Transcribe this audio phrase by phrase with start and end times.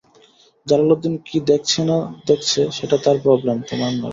[0.67, 4.09] Jalaluddin কী দেখেছে না-দেখেছে, সেটা তার প্রবলেম, তোমার নয়।